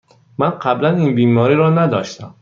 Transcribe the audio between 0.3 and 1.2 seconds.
من قبلاً این